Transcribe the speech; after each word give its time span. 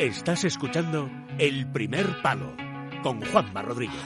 Estás 0.00 0.44
escuchando 0.44 1.10
El 1.36 1.70
Primer 1.70 2.22
Palo 2.22 2.56
con 3.02 3.20
Juanma 3.20 3.60
Rodríguez. 3.60 4.00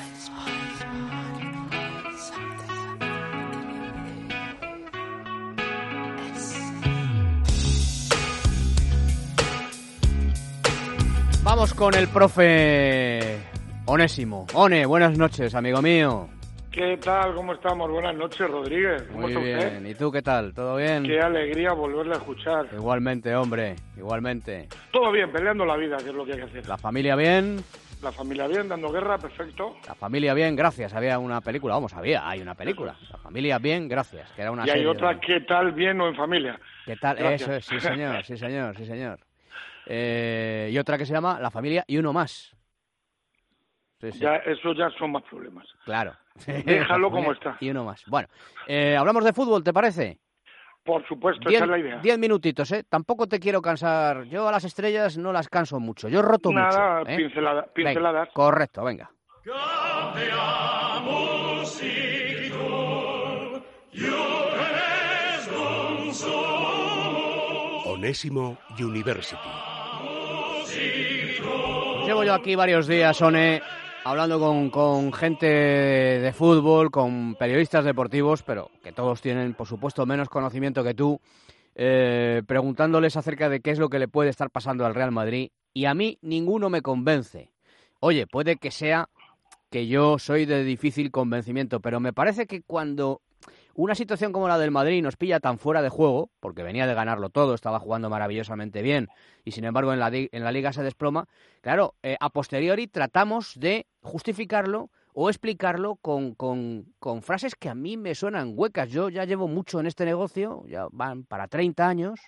Vamos 11.44 11.72
con 11.74 11.94
el 11.94 12.08
profe 12.08 13.38
Onésimo. 13.84 14.48
One, 14.52 14.86
buenas 14.86 15.16
noches, 15.16 15.54
amigo 15.54 15.80
mío. 15.80 16.28
¿Qué 16.74 16.96
tal? 16.96 17.34
¿Cómo 17.36 17.52
estamos? 17.52 17.88
Buenas 17.88 18.16
noches, 18.16 18.50
Rodríguez. 18.50 19.02
¿Cómo 19.04 19.20
Muy 19.20 19.30
está 19.32 19.38
usted? 19.40 19.70
bien. 19.80 19.86
¿Y 19.86 19.94
tú 19.94 20.10
qué 20.10 20.22
tal? 20.22 20.52
¿Todo 20.52 20.76
bien? 20.76 21.04
Qué 21.04 21.20
alegría 21.20 21.72
volverle 21.72 22.14
a 22.14 22.16
escuchar. 22.16 22.66
Igualmente, 22.72 23.34
hombre, 23.36 23.76
igualmente. 23.96 24.68
Todo 24.90 25.12
bien, 25.12 25.30
peleando 25.30 25.64
la 25.64 25.76
vida, 25.76 25.98
que 25.98 26.08
es 26.08 26.14
lo 26.14 26.24
que 26.26 26.32
hay 26.32 26.38
que 26.38 26.44
hacer. 26.46 26.66
La 26.68 26.76
familia 26.76 27.14
bien, 27.14 27.62
La 28.02 28.10
familia 28.10 28.48
bien, 28.48 28.68
dando 28.68 28.90
guerra, 28.90 29.18
perfecto. 29.18 29.76
la 29.86 29.94
familia 29.94 30.34
bien, 30.34 30.56
gracias. 30.56 30.92
Había 30.94 31.20
una 31.20 31.40
película, 31.40 31.74
vamos, 31.74 31.94
había, 31.94 32.28
hay 32.28 32.40
una 32.42 32.56
película. 32.56 32.96
La 33.08 33.18
familia 33.18 33.58
bien, 33.58 33.86
gracias, 33.88 34.28
que 34.32 34.42
era 34.42 34.50
una 34.50 34.66
y 34.66 34.70
hay 34.70 34.74
serie 34.78 34.88
otra, 34.88 35.14
de- 35.14 35.20
¿qué 35.20 35.40
tal? 35.42 35.70
Bien 35.72 36.00
o 36.00 36.08
en 36.08 36.16
familia. 36.16 36.58
¿Qué 36.86 36.96
tal? 36.96 37.16
Gracias. 37.16 37.42
Eso 37.42 37.52
es, 37.52 37.66
sí 37.66 37.78
señor, 37.80 38.24
sí 38.24 38.36
señor, 38.36 38.76
sí 38.76 38.84
señor. 38.86 39.18
Eh, 39.86 40.70
y 40.72 40.78
otra 40.78 40.96
que 40.96 41.04
se 41.04 41.12
llama 41.12 41.38
La 41.42 41.50
familia 41.50 41.84
y 41.86 41.98
uno 41.98 42.10
más. 42.14 42.53
Sí, 44.12 44.18
sí, 44.18 44.24
Ya, 44.24 44.36
eso 44.36 44.72
ya 44.74 44.90
son 44.98 45.12
más 45.12 45.22
problemas. 45.24 45.66
claro. 45.84 46.14
Déjalo 46.46 47.10
como 47.10 47.32
está. 47.32 47.56
Y 47.60 47.70
uno 47.70 47.84
más. 47.84 48.02
Bueno, 48.06 48.28
eh, 48.66 48.96
hablamos 48.96 49.24
de 49.24 49.32
fútbol, 49.32 49.62
¿te 49.62 49.72
parece? 49.72 50.18
Por 50.84 51.06
supuesto, 51.08 51.48
Diez, 51.48 51.54
esa 51.62 51.64
es 51.64 51.70
la 51.70 51.78
idea. 51.78 51.98
diez 52.02 52.18
minutitos, 52.18 52.70
¿eh? 52.72 52.84
Tampoco 52.86 53.26
te 53.26 53.40
quiero 53.40 53.62
cansar. 53.62 54.24
Yo 54.24 54.46
a 54.46 54.52
las 54.52 54.64
estrellas 54.64 55.16
no 55.16 55.32
las 55.32 55.48
canso 55.48 55.80
mucho. 55.80 56.08
Yo 56.08 56.20
roto 56.20 56.50
Nada, 56.52 56.98
mucho. 56.98 57.10
¿eh? 57.10 57.16
pincelada- 57.16 57.66
Venga, 57.74 57.90
pinceladas. 57.90 58.28
correcto, 58.34 58.84
venga. 58.84 59.10
Onésimo 67.86 68.58
University. 68.78 69.38
Llevo 72.06 72.24
yo 72.24 72.34
aquí 72.34 72.54
varios 72.54 72.86
días, 72.86 73.20
One, 73.22 73.62
hablando 74.04 74.38
con, 74.38 74.70
con 74.70 75.12
gente 75.12 75.46
de 75.46 76.32
fútbol, 76.32 76.90
con 76.90 77.34
periodistas 77.34 77.84
deportivos, 77.84 78.42
pero 78.42 78.70
que 78.82 78.92
todos 78.92 79.20
tienen, 79.20 79.54
por 79.54 79.66
supuesto, 79.66 80.06
menos 80.06 80.28
conocimiento 80.28 80.84
que 80.84 80.94
tú, 80.94 81.20
eh, 81.74 82.42
preguntándoles 82.46 83.16
acerca 83.16 83.48
de 83.48 83.60
qué 83.60 83.70
es 83.70 83.78
lo 83.78 83.88
que 83.88 83.98
le 83.98 84.06
puede 84.06 84.30
estar 84.30 84.50
pasando 84.50 84.84
al 84.84 84.94
Real 84.94 85.10
Madrid, 85.10 85.50
y 85.72 85.86
a 85.86 85.94
mí 85.94 86.18
ninguno 86.22 86.70
me 86.70 86.82
convence. 86.82 87.50
Oye, 88.00 88.26
puede 88.26 88.56
que 88.56 88.70
sea 88.70 89.08
que 89.70 89.86
yo 89.86 90.18
soy 90.18 90.44
de 90.44 90.62
difícil 90.62 91.10
convencimiento, 91.10 91.80
pero 91.80 91.98
me 91.98 92.12
parece 92.12 92.46
que 92.46 92.62
cuando 92.62 93.22
una 93.74 93.94
situación 93.94 94.32
como 94.32 94.48
la 94.48 94.58
del 94.58 94.70
Madrid 94.70 95.02
nos 95.02 95.16
pilla 95.16 95.40
tan 95.40 95.58
fuera 95.58 95.82
de 95.82 95.88
juego, 95.88 96.30
porque 96.40 96.62
venía 96.62 96.86
de 96.86 96.94
ganarlo 96.94 97.30
todo, 97.30 97.54
estaba 97.54 97.80
jugando 97.80 98.08
maravillosamente 98.08 98.82
bien, 98.82 99.08
y 99.44 99.52
sin 99.52 99.64
embargo 99.64 99.92
en 99.92 99.98
la, 99.98 100.10
en 100.12 100.44
la 100.44 100.52
liga 100.52 100.72
se 100.72 100.82
desploma, 100.82 101.28
claro, 101.60 101.94
eh, 102.02 102.16
a 102.20 102.30
posteriori 102.30 102.86
tratamos 102.86 103.58
de 103.58 103.86
justificarlo 104.00 104.90
o 105.12 105.28
explicarlo 105.28 105.96
con, 105.96 106.34
con, 106.34 106.94
con 106.98 107.22
frases 107.22 107.54
que 107.54 107.68
a 107.68 107.74
mí 107.74 107.96
me 107.96 108.14
suenan 108.14 108.52
huecas. 108.56 108.90
Yo 108.90 109.08
ya 109.08 109.24
llevo 109.24 109.46
mucho 109.46 109.78
en 109.78 109.86
este 109.86 110.04
negocio, 110.04 110.64
ya 110.66 110.88
van 110.90 111.24
para 111.24 111.48
30 111.48 111.86
años, 111.86 112.20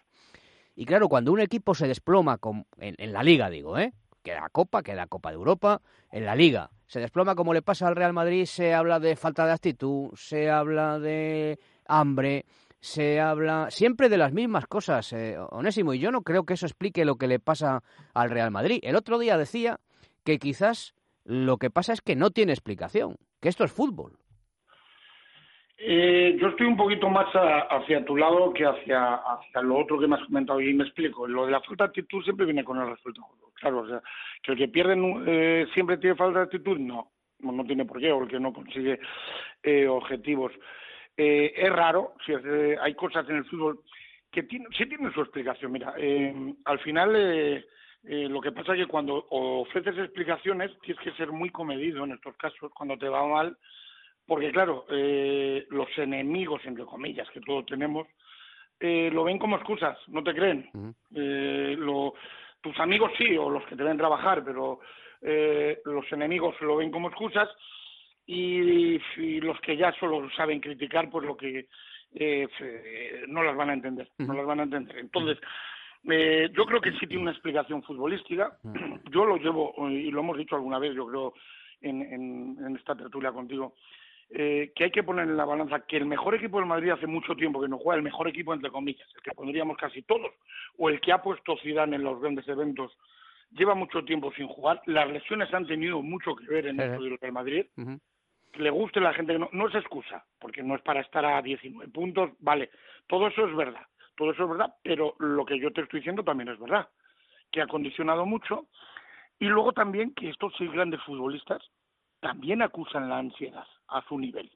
y 0.75 0.85
claro, 0.85 1.09
cuando 1.09 1.33
un 1.33 1.41
equipo 1.41 1.75
se 1.75 1.89
desploma, 1.89 2.39
con, 2.39 2.67
en, 2.79 2.95
en 2.99 3.13
la 3.13 3.23
liga 3.23 3.51
digo, 3.51 3.79
¿eh? 3.79 3.93
queda 4.23 4.49
Copa, 4.51 4.83
queda 4.83 5.07
Copa 5.07 5.31
de 5.31 5.37
Europa, 5.37 5.81
en 6.11 6.27
la 6.27 6.35
Liga 6.35 6.71
se 6.87 7.01
desploma 7.01 7.35
como 7.35 7.53
le 7.55 7.63
pasa 7.63 7.89
al 7.89 7.97
Real 7.97 8.13
Madrid, 8.13 8.45
se 8.45 8.75
habla 8.75 8.99
de 9.01 9.17
falta 9.17 9.47
de 9.47 9.53
actitud, 9.53 10.11
se 10.15 10.51
habla 10.51 10.99
de 10.99 11.59
hambre, 11.87 12.45
se 12.81 13.21
habla 13.21 13.71
siempre 13.71 14.09
de 14.09 14.19
las 14.19 14.33
mismas 14.33 14.67
cosas, 14.67 15.13
eh, 15.13 15.37
Onésimo, 15.51 15.95
y 15.95 15.99
yo 15.99 16.11
no 16.13 16.23
creo 16.23 16.45
que 16.45 16.55
eso 16.55 16.67
explique 16.67 17.05
lo 17.05 17.17
que 17.17 17.27
le 17.27 17.41
pasa 17.41 17.83
al 18.15 18.31
Real 18.31 18.51
Madrid. 18.51 18.81
El 18.83 18.97
otro 18.97 19.19
día 19.19 19.37
decía 19.37 19.79
que 20.25 20.39
quizás 20.39 20.95
lo 21.25 21.57
que 21.57 21.71
pasa 21.71 21.93
es 21.93 22.01
que 22.01 22.15
no 22.17 22.31
tiene 22.31 22.53
explicación, 22.53 23.17
que 23.41 23.49
esto 23.49 23.65
es 23.65 23.73
fútbol. 23.73 24.19
Eh, 25.79 26.37
yo 26.41 26.49
estoy 26.49 26.67
un 26.67 26.77
poquito 26.77 27.09
más 27.11 27.27
a- 27.35 27.61
hacia 27.77 28.05
tu 28.05 28.17
lado 28.17 28.53
que 28.55 28.65
hacia, 28.65 29.15
hacia 29.17 29.61
lo 29.61 29.77
otro 29.79 29.99
que 29.99 30.07
me 30.07 30.17
has 30.17 30.25
comentado 30.25 30.61
y 30.61 30.73
me 30.73 30.85
explico. 30.85 31.27
Lo 31.27 31.45
de 31.45 31.53
la 31.53 31.61
falta 31.61 31.85
de 31.85 31.89
actitud 31.89 32.23
siempre 32.25 32.47
viene 32.47 32.65
con 32.65 32.79
el 32.81 32.89
resultado. 32.89 33.27
Claro, 33.61 33.81
o 33.81 33.89
sea, 33.89 34.03
que 34.43 34.53
el 34.53 34.59
que 34.59 34.69
pierde 34.69 34.97
eh, 35.27 35.67
siempre 35.73 35.97
tiene 35.97 36.17
falta 36.17 36.41
de 36.41 36.45
actitud, 36.45 36.79
no, 36.79 37.13
no, 37.41 37.65
tiene 37.65 37.85
por 37.85 38.01
qué, 38.01 38.13
o 38.13 38.23
el 38.23 38.29
que 38.29 38.41
no 38.41 38.53
consigue 38.53 38.99
eh, 39.63 39.87
objetivos. 39.87 40.53
Eh, 41.17 41.55
es 41.57 41.73
raro, 41.73 42.15
si 42.25 42.33
eh, 42.33 42.77
hay 42.81 42.95
cosas 42.95 43.29
en 43.31 43.37
el 43.37 43.45
fútbol 43.47 43.81
que 44.31 44.43
tiene, 44.43 44.67
sí 44.77 44.85
tienen 44.87 45.13
su 45.13 45.23
explicación. 45.23 45.73
Mira, 45.73 45.95
eh, 45.97 46.35
al 46.67 46.79
final 46.81 47.15
eh, 47.17 47.65
eh, 48.05 48.29
lo 48.29 48.41
que 48.43 48.53
pasa 48.53 48.75
es 48.75 48.81
que 48.81 48.87
cuando 48.87 49.27
ofreces 49.31 49.97
explicaciones 49.99 50.71
tienes 50.83 51.03
que 51.03 51.13
ser 51.13 51.33
muy 51.33 51.49
comedido 51.51 52.05
en 52.05 52.13
estos 52.13 52.37
casos, 52.37 52.71
cuando 52.75 52.99
te 52.99 53.09
va 53.09 53.27
mal, 53.27 53.57
porque 54.27 54.51
claro, 54.53 54.85
eh, 54.91 55.67
los 55.71 55.89
enemigos, 55.97 56.61
entre 56.67 56.85
comillas, 56.85 57.31
que 57.31 57.41
todos 57.41 57.65
tenemos, 57.65 58.07
eh, 58.81 59.09
lo 59.11 59.25
ven 59.25 59.39
como 59.39 59.57
excusas, 59.57 59.97
no 60.09 60.23
te 60.23 60.35
creen. 60.35 60.69
Eh, 61.15 61.75
lo- 61.79 62.13
tus 62.67 62.81
amigos 62.81 63.13
sí, 63.17 63.37
o 63.37 63.49
los 63.49 63.65
que 63.67 63.77
te 63.77 63.85
ven 63.85 63.97
trabajar, 63.97 64.43
pero 64.45 64.81
eh, 65.23 65.81
los 65.85 66.11
enemigos 66.13 66.61
lo 66.61 66.77
ven 66.77 66.91
como 66.91 67.09
excusas 67.09 67.49
y, 68.27 69.01
y 69.17 69.41
los 69.41 69.61
que 69.61 69.77
ya 69.77 69.93
solo 70.01 70.29
saben 70.31 70.61
criticar, 70.61 71.09
pues 71.11 71.25
lo 71.25 71.37
que 71.37 71.69
eh, 72.15 72.49
eh, 72.61 73.25
no 73.29 73.43
las 73.43 73.57
van 73.57 73.71
a 73.71 73.75
entender, 73.75 74.09
no 74.19 74.35
las 74.35 74.47
van 74.47 74.61
a 74.61 74.65
entender. 74.65 74.99
Entonces, 74.99 75.39
eh, 76.11 76.51
yo 76.57 76.65
creo 76.67 76.81
que 76.81 76.93
sí 76.93 77.07
tiene 77.07 77.23
una 77.23 77.33
explicación 77.33 77.83
futbolística. 77.83 78.59
Yo 79.11 79.25
lo 79.25 79.37
llevo, 79.37 79.75
y 79.89 80.11
lo 80.11 80.21
hemos 80.21 80.39
dicho 80.39 80.57
alguna 80.57 80.79
vez, 80.79 80.95
yo 80.95 81.07
creo, 81.07 81.35
en, 81.81 82.03
en, 82.03 82.57
en 82.67 82.77
esta 82.77 82.97
tertulia 82.97 83.33
contigo, 83.33 83.75
eh, 84.31 84.73
que 84.75 84.85
hay 84.85 84.91
que 84.91 85.05
poner 85.05 85.29
en 85.29 85.37
la 85.37 85.45
balanza 85.45 85.87
que 85.87 85.97
el 85.97 86.05
mejor 86.05 86.35
equipo 86.35 86.59
del 86.59 86.67
Madrid 86.67 86.91
hace 86.91 87.07
mucho 87.07 87.37
tiempo 87.37 87.61
que 87.61 87.69
no 87.69 87.79
juega, 87.79 87.97
el 87.97 88.03
mejor 88.03 88.27
equipo 88.29 88.53
entre 88.53 88.71
comillas, 88.71 89.09
el 89.15 89.23
que 89.23 89.31
pondríamos 89.31 89.77
casi 89.77 90.03
todos, 90.03 90.33
o 90.77 90.89
el 90.89 91.01
que 91.01 91.13
ha 91.13 91.23
puesto 91.23 91.57
Zidane 91.59 91.97
en 91.97 92.03
los 92.03 92.21
grandes 92.21 92.47
eventos, 92.49 92.93
lleva 93.53 93.75
mucho 93.75 94.05
tiempo 94.05 94.33
sin 94.33 94.49
jugar. 94.49 94.83
Las 94.87 95.09
lesiones 95.09 95.53
han 95.55 95.67
tenido 95.67 96.03
mucho 96.03 96.35
que 96.35 96.47
ver 96.47 96.67
en 96.67 96.77
Sí, 96.77 96.83
esto 96.83 97.03
del 97.05 97.19
Real 97.19 97.33
Madrid. 97.33 97.67
Le 98.55 98.71
guste 98.71 98.99
a 98.99 99.03
la 99.03 99.15
gente, 99.15 99.35
que 99.35 99.39
no, 99.39 99.49
no 99.53 99.69
es 99.69 99.75
excusa, 99.75 100.25
porque 100.41 100.63
no 100.63 100.75
es 100.75 100.83
para 100.83 101.01
estar 101.01 101.25
a 101.25 101.41
19 101.41 101.93
puntos, 101.93 102.31
vale, 102.41 102.71
todo 103.07 103.29
eso 103.29 103.47
es 103.47 103.55
verdad, 103.55 103.87
todo 104.17 104.33
eso 104.33 104.43
es 104.43 104.49
verdad, 104.49 104.75
pero 104.83 105.15
lo 105.19 105.45
que 105.45 105.59
yo 105.61 105.71
te 105.73 105.83
estoy 105.83 106.01
diciendo 106.01 106.25
también 106.25 106.49
es 106.49 106.59
verdad, 106.59 106.89
que 107.53 107.61
ha 107.61 107.67
condicionado 107.67 108.25
mucho, 108.25 108.67
y 109.39 109.45
luego 109.45 109.73
también 109.73 110.15
que 110.15 110.31
estos 110.31 110.55
seis 110.57 110.73
grandes 110.73 111.03
futbolistas 111.03 111.63
también 112.21 112.63
acusan 112.63 113.11
la 113.11 113.19
ansiedad 113.19 113.67
a 113.89 114.03
su 114.09 114.19
nivel. 114.19 114.51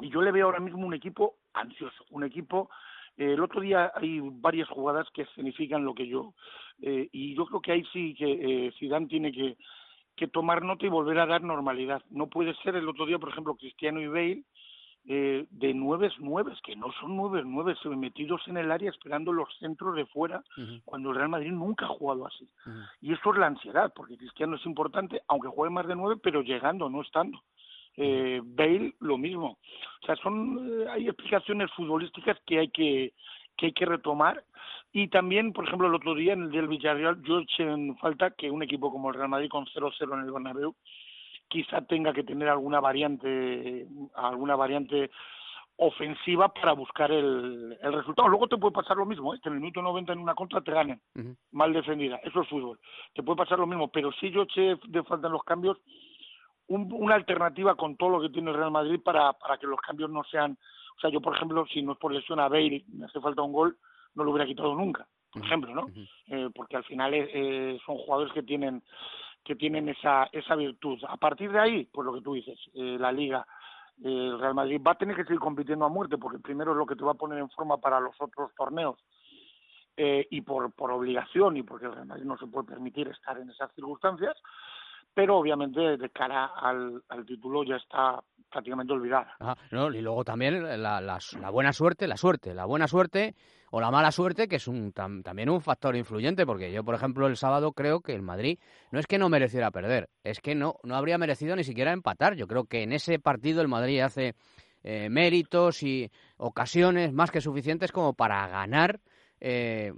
Y 0.00 0.10
yo 0.10 0.22
le 0.22 0.32
veo 0.32 0.46
ahora 0.46 0.60
mismo 0.60 0.86
un 0.86 0.94
equipo 0.94 1.36
ansioso, 1.52 2.04
un 2.10 2.24
equipo... 2.24 2.70
eh, 3.16 3.34
el 3.34 3.42
otro 3.42 3.60
día 3.60 3.92
hay 3.94 4.20
varias 4.22 4.68
jugadas 4.68 5.06
que 5.12 5.26
significan 5.34 5.84
lo 5.84 5.94
que 5.94 6.06
yo... 6.06 6.34
eh, 6.80 7.08
y 7.12 7.34
yo 7.34 7.44
creo 7.46 7.60
que 7.60 7.72
ahí 7.72 7.84
sí 7.92 8.14
que 8.14 8.66
eh, 8.66 8.72
Zidane 8.78 9.06
tiene 9.06 9.30
que, 9.32 9.56
que 10.16 10.28
tomar 10.28 10.62
nota 10.62 10.86
y 10.86 10.88
volver 10.88 11.18
a 11.18 11.26
dar 11.26 11.42
normalidad. 11.42 12.02
No 12.10 12.28
puede 12.28 12.54
ser 12.62 12.76
el 12.76 12.88
otro 12.88 13.06
día, 13.06 13.18
por 13.18 13.30
ejemplo, 13.30 13.56
Cristiano 13.56 14.00
y 14.00 14.06
Bale 14.06 14.44
eh, 15.06 15.46
de 15.50 15.72
nueves 15.72 16.12
nueves, 16.18 16.60
que 16.62 16.76
no 16.76 16.92
son 17.00 17.16
nueves 17.16 17.44
nueves, 17.46 17.78
metidos 17.86 18.46
en 18.48 18.58
el 18.58 18.70
área 18.70 18.90
esperando 18.90 19.32
los 19.32 19.48
centros 19.58 19.96
de 19.96 20.04
fuera, 20.04 20.44
cuando 20.84 21.10
el 21.10 21.16
Real 21.16 21.30
Madrid 21.30 21.52
nunca 21.52 21.86
ha 21.86 21.88
jugado 21.88 22.26
así. 22.26 22.46
Y 23.00 23.12
esto 23.14 23.32
es 23.32 23.38
la 23.38 23.46
ansiedad, 23.46 23.92
porque 23.94 24.18
Cristiano 24.18 24.56
es 24.56 24.66
importante, 24.66 25.22
aunque 25.28 25.48
juegue 25.48 25.72
más 25.72 25.86
de 25.86 25.96
nueve, 25.96 26.20
pero 26.22 26.42
llegando, 26.42 26.90
no 26.90 27.00
estando. 27.00 27.42
Eh, 27.96 28.40
Bale, 28.42 28.94
lo 29.00 29.18
mismo. 29.18 29.58
O 30.02 30.06
sea, 30.06 30.16
son, 30.16 30.82
eh, 30.82 30.86
hay 30.90 31.08
explicaciones 31.08 31.70
futbolísticas 31.72 32.38
que 32.46 32.58
hay 32.60 32.68
que, 32.68 33.12
que 33.56 33.66
hay 33.66 33.72
que 33.72 33.86
retomar. 33.86 34.44
Y 34.92 35.08
también, 35.08 35.52
por 35.52 35.66
ejemplo, 35.66 35.86
el 35.86 35.94
otro 35.94 36.14
día 36.14 36.32
en 36.32 36.44
el 36.44 36.50
del 36.50 36.68
Villarreal, 36.68 37.22
yo 37.22 37.40
eché 37.40 37.62
en 37.62 37.96
falta 37.98 38.30
que 38.30 38.50
un 38.50 38.62
equipo 38.62 38.90
como 38.90 39.10
el 39.10 39.14
Real 39.14 39.28
Madrid 39.28 39.48
con 39.48 39.66
0-0 39.66 40.14
en 40.14 40.20
el 40.20 40.32
Bernabéu 40.32 40.74
quizá 41.48 41.82
tenga 41.82 42.12
que 42.12 42.22
tener 42.22 42.48
alguna 42.48 42.80
variante, 42.80 43.86
alguna 44.14 44.54
variante 44.54 45.10
ofensiva 45.76 46.52
para 46.52 46.72
buscar 46.72 47.10
el, 47.10 47.76
el 47.82 47.92
resultado. 47.92 48.28
Luego 48.28 48.48
te 48.48 48.56
puede 48.56 48.72
pasar 48.72 48.96
lo 48.96 49.06
mismo, 49.06 49.34
¿eh? 49.34 49.40
que 49.42 49.48
en 49.48 49.54
el 49.54 49.60
minuto 49.60 49.82
90 49.82 50.12
en 50.12 50.18
una 50.20 50.34
contra 50.34 50.60
te 50.60 50.72
ganen 50.72 51.00
mal 51.52 51.72
defendida. 51.72 52.20
Eso 52.22 52.42
es 52.42 52.48
fútbol. 52.48 52.78
Te 53.14 53.22
puede 53.22 53.38
pasar 53.38 53.58
lo 53.58 53.66
mismo, 53.66 53.88
pero 53.88 54.12
sí 54.12 54.30
yo 54.30 54.42
eché 54.42 54.76
de 54.86 55.02
falta 55.02 55.26
en 55.26 55.32
los 55.32 55.42
cambios 55.42 55.78
un- 56.70 56.92
una 56.92 57.14
alternativa 57.14 57.74
con 57.74 57.96
todo 57.96 58.10
lo 58.10 58.20
que 58.20 58.30
tiene 58.30 58.50
el 58.50 58.56
Real 58.56 58.70
Madrid 58.70 59.00
para, 59.02 59.32
para 59.34 59.58
que 59.58 59.66
los 59.66 59.80
cambios 59.80 60.10
no 60.10 60.24
sean... 60.24 60.56
O 60.96 61.00
sea, 61.00 61.10
yo, 61.10 61.20
por 61.20 61.34
ejemplo, 61.36 61.64
si 61.66 61.82
no 61.82 61.92
es 61.92 61.98
por 61.98 62.12
lesión 62.12 62.40
a 62.40 62.48
Bale, 62.48 62.84
me 62.92 63.06
hace 63.06 63.20
falta 63.20 63.42
un 63.42 63.52
gol, 63.52 63.76
no 64.14 64.24
lo 64.24 64.30
hubiera 64.32 64.46
quitado 64.46 64.74
nunca. 64.74 65.06
por 65.32 65.42
ejemplo, 65.44 65.74
¿no? 65.74 65.86
Eh, 66.26 66.48
porque 66.54 66.76
al 66.76 66.84
final 66.84 67.12
eh, 67.14 67.78
son 67.86 67.96
jugadores 67.98 68.32
que 68.32 68.42
tienen 68.42 68.82
que 69.42 69.56
tienen 69.56 69.88
esa 69.88 70.28
esa 70.32 70.54
virtud. 70.56 70.98
A 71.08 71.16
partir 71.16 71.50
de 71.50 71.58
ahí, 71.58 71.84
pues 71.92 72.04
lo 72.04 72.12
que 72.12 72.20
tú 72.20 72.34
dices, 72.34 72.58
la 72.74 73.10
Liga, 73.10 73.46
el 74.04 74.38
Real 74.38 74.54
Madrid 74.54 74.80
va 74.86 74.92
a 74.92 74.98
tener 74.98 75.16
que 75.16 75.24
seguir 75.24 75.40
compitiendo 75.40 75.84
a 75.86 75.88
muerte, 75.88 76.18
porque 76.18 76.38
primero 76.38 76.72
es 76.72 76.76
lo 76.76 76.84
que 76.86 76.94
te 76.96 77.04
va 77.04 77.12
a 77.12 77.22
poner 77.22 77.38
en 77.38 77.48
forma 77.50 77.78
para 77.78 78.00
los 78.00 78.14
otros 78.20 78.54
torneos. 78.54 78.96
y 79.96 80.40
por, 80.42 80.72
por 80.72 80.90
obligación 80.92 81.56
y 81.56 81.62
porque 81.62 81.86
el 81.86 81.92
Real 81.92 82.06
Madrid 82.06 82.24
no 82.24 82.36
se 82.38 82.46
puede 82.46 82.66
permitir 82.68 83.08
estar 83.08 83.36
en 83.38 83.50
esas 83.50 83.70
circunstancias, 83.74 84.34
pero 85.14 85.38
obviamente 85.38 85.96
de 85.96 86.10
cara 86.10 86.46
al, 86.56 87.02
al 87.08 87.26
título 87.26 87.64
ya 87.64 87.76
está 87.76 88.22
prácticamente 88.50 88.92
olvidada. 88.92 89.36
no, 89.70 89.92
y 89.92 90.00
luego 90.00 90.24
también 90.24 90.62
la, 90.62 91.00
la, 91.00 91.18
la, 91.40 91.50
buena 91.50 91.72
suerte, 91.72 92.06
la 92.06 92.16
suerte, 92.16 92.52
la 92.52 92.64
buena 92.66 92.88
suerte 92.88 93.34
o 93.70 93.80
la 93.80 93.90
mala 93.90 94.10
suerte, 94.10 94.48
que 94.48 94.56
es 94.56 94.66
un, 94.66 94.92
también 94.92 95.48
un 95.48 95.60
factor 95.60 95.94
influyente, 95.94 96.44
porque 96.44 96.72
yo, 96.72 96.82
por 96.82 96.96
ejemplo, 96.96 97.28
el 97.28 97.36
sábado 97.36 97.72
creo 97.72 98.00
que 98.00 98.14
el 98.14 98.22
Madrid 98.22 98.58
no 98.90 98.98
es 98.98 99.06
que 99.06 99.18
no 99.18 99.28
mereciera 99.28 99.70
perder, 99.70 100.08
es 100.24 100.40
que 100.40 100.56
no, 100.56 100.74
no 100.82 100.96
habría 100.96 101.18
merecido 101.18 101.54
ni 101.54 101.62
siquiera 101.62 101.92
empatar. 101.92 102.34
Yo 102.34 102.48
creo 102.48 102.64
que 102.64 102.82
en 102.82 102.92
ese 102.92 103.20
partido 103.20 103.62
el 103.62 103.68
Madrid 103.68 104.00
hace 104.00 104.34
eh, 104.82 105.08
méritos 105.08 105.82
y 105.82 106.10
ocasiones 106.36 107.12
más 107.12 107.30
que 107.30 107.40
suficientes 107.40 107.92
como 107.92 108.14
para 108.14 108.48
ganar 108.48 108.98
eh, 109.40 109.92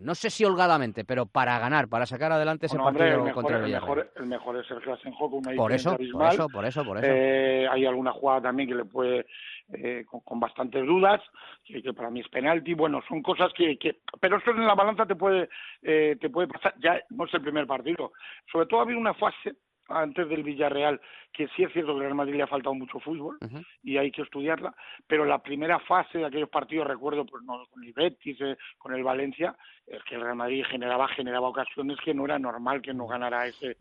no 0.00 0.14
sé 0.14 0.30
si 0.30 0.44
holgadamente, 0.44 1.04
pero 1.04 1.26
para 1.26 1.58
ganar, 1.58 1.88
para 1.88 2.06
sacar 2.06 2.32
adelante 2.32 2.66
ese 2.66 2.76
partido 2.76 3.32
contra 3.32 3.58
el 3.58 3.64
Villarreal. 3.64 4.10
El 4.16 4.26
mejor, 4.26 4.56
es 4.56 4.70
el 4.70 4.92
Asenjo 4.92 5.30
con 5.30 5.40
una 5.40 5.56
por 5.56 5.72
eso, 5.72 5.90
abismal. 5.90 6.28
Por 6.28 6.34
eso, 6.34 6.48
por 6.48 6.64
eso, 6.64 6.84
por 6.84 6.98
eso. 6.98 7.06
Eh, 7.06 7.66
hay 7.68 7.84
alguna 7.86 8.12
jugada 8.12 8.42
también 8.42 8.68
que 8.68 8.74
le 8.74 8.84
puede, 8.84 9.26
eh, 9.72 10.04
con, 10.06 10.40
bastantes 10.40 10.86
dudas, 10.86 11.20
que, 11.64 11.82
que, 11.82 11.92
para 11.92 12.10
mí 12.10 12.20
es 12.20 12.28
penalti. 12.28 12.74
Bueno, 12.74 13.00
son 13.08 13.22
cosas 13.22 13.52
que, 13.54 13.76
que 13.78 13.98
pero 14.20 14.38
eso 14.38 14.50
en 14.50 14.66
la 14.66 14.74
balanza 14.74 15.06
te 15.06 15.16
puede, 15.16 15.48
eh, 15.82 16.16
te 16.20 16.30
puede 16.30 16.48
pasar. 16.48 16.74
Ya 16.80 17.00
no 17.10 17.24
es 17.24 17.34
el 17.34 17.42
primer 17.42 17.66
partido. 17.66 18.12
Sobre 18.50 18.66
todo 18.66 18.80
ha 18.80 18.82
habido 18.84 19.00
una 19.00 19.14
fase 19.14 19.56
antes 19.88 20.28
del 20.28 20.42
Villarreal, 20.42 21.00
que 21.32 21.48
sí 21.48 21.62
es 21.62 21.72
cierto 21.72 21.92
que 21.92 21.98
al 21.98 22.04
Real 22.04 22.14
Madrid 22.14 22.36
le 22.36 22.42
ha 22.42 22.48
faltado 22.48 22.74
mucho 22.74 23.00
fútbol 23.00 23.38
y 23.82 23.96
hay 23.96 24.10
que 24.10 24.22
estudiarla, 24.22 24.74
pero 25.06 25.24
la 25.24 25.42
primera 25.42 25.78
fase 25.80 26.18
de 26.18 26.26
aquellos 26.26 26.48
partidos, 26.48 26.86
recuerdo 26.86 27.24
pues, 27.24 27.42
no, 27.44 27.66
con 27.66 27.82
el 27.82 27.92
Betis, 27.92 28.40
eh, 28.40 28.56
con 28.76 28.94
el 28.94 29.02
Valencia, 29.02 29.56
es 29.86 30.02
que 30.04 30.16
el 30.16 30.22
Real 30.22 30.36
Madrid 30.36 30.64
generaba, 30.68 31.08
generaba 31.08 31.48
ocasiones 31.48 31.98
que 32.04 32.14
no 32.14 32.24
era 32.24 32.38
normal 32.38 32.82
que 32.82 32.92
no 32.92 33.06
ganara 33.06 33.46
ese, 33.46 33.76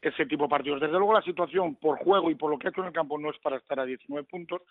ese 0.00 0.26
tipo 0.26 0.44
de 0.44 0.50
partidos. 0.50 0.80
Desde 0.80 0.98
luego 0.98 1.12
la 1.12 1.22
situación 1.22 1.76
por 1.76 1.98
juego 1.98 2.30
y 2.30 2.34
por 2.34 2.50
lo 2.50 2.58
que 2.58 2.68
ha 2.68 2.70
hecho 2.70 2.80
en 2.80 2.88
el 2.88 2.92
campo 2.92 3.18
no 3.18 3.30
es 3.30 3.38
para 3.38 3.56
estar 3.56 3.78
a 3.78 3.84
19 3.84 4.26
puntos, 4.28 4.62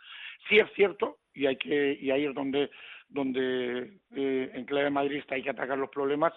sí 0.49 0.59
es 0.59 0.71
cierto, 0.73 1.17
y, 1.33 1.45
hay 1.45 1.57
que, 1.57 1.97
y 1.99 2.11
ahí 2.11 2.25
es 2.25 2.33
donde, 2.33 2.69
donde 3.07 3.99
eh, 4.15 4.51
en 4.53 4.65
clave 4.65 4.89
madridista 4.89 5.35
hay 5.35 5.43
que 5.43 5.49
atacar 5.49 5.77
los 5.77 5.89
problemas, 5.89 6.33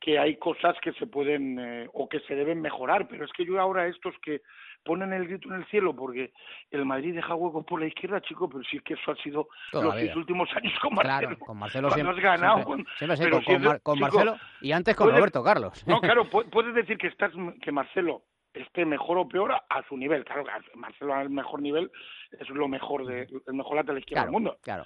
que 0.00 0.18
hay 0.18 0.36
cosas 0.36 0.76
que 0.82 0.92
se 0.94 1.06
pueden 1.06 1.58
eh, 1.58 1.88
o 1.92 2.08
que 2.08 2.20
se 2.20 2.34
deben 2.34 2.60
mejorar, 2.60 3.06
pero 3.06 3.24
es 3.24 3.32
que 3.32 3.44
yo 3.44 3.60
ahora 3.60 3.86
estos 3.86 4.14
que 4.22 4.40
ponen 4.82 5.12
el 5.12 5.28
grito 5.28 5.48
en 5.48 5.60
el 5.60 5.66
cielo 5.66 5.94
porque 5.94 6.32
el 6.70 6.86
Madrid 6.86 7.14
deja 7.14 7.34
hueco 7.34 7.62
por 7.64 7.80
la 7.80 7.86
izquierda, 7.86 8.20
chico, 8.22 8.48
pero 8.48 8.64
si 8.64 8.78
es 8.78 8.82
que 8.82 8.94
eso 8.94 9.12
ha 9.12 9.16
sido 9.16 9.48
los 9.72 9.94
seis 9.94 10.16
últimos 10.16 10.48
años 10.56 10.72
con 10.80 10.94
Marcelo. 10.94 11.28
Claro, 11.28 11.38
con 11.38 11.58
Marcelo 11.58 11.90
siempre, 11.90 12.16
has 12.16 12.22
ganado. 12.22 12.64
Siempre, 12.96 13.80
con, 13.82 14.00
Marcelo 14.00 14.36
y 14.62 14.72
antes 14.72 14.96
con 14.96 15.10
Roberto 15.10 15.42
Carlos. 15.44 15.86
No, 15.86 16.00
claro, 16.00 16.28
puedes 16.28 16.74
decir 16.74 16.96
que 16.96 17.08
estás 17.08 17.32
que 17.62 17.70
Marcelo 17.70 18.22
esté 18.54 18.84
mejor 18.84 19.18
o 19.18 19.28
peor 19.28 19.52
a, 19.52 19.82
su 19.88 19.96
nivel. 19.96 20.24
Claro, 20.24 20.44
Marcelo 20.74 21.14
al 21.14 21.30
mejor 21.30 21.62
nivel 21.62 21.90
es 22.38 22.48
lo 22.48 22.68
mejor 22.68 23.06
de 23.06 23.22
el 23.46 23.54
mejor 23.54 23.76
lateral 23.76 23.98
izquierdo 23.98 24.24
del 24.24 24.32
mundo. 24.32 24.56
Claro. 24.62 24.84